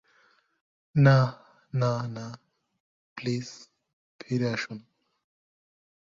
[0.95, 1.17] না,
[1.73, 2.25] না, না,
[3.17, 3.47] প্লিজ
[4.19, 4.79] ফিরে আসুন।